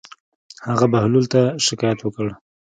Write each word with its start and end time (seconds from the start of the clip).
هغه 0.69 0.85
بهلول 0.91 1.25
ته 1.33 1.41
شکايت 1.67 1.99
وکړ. 2.01 2.27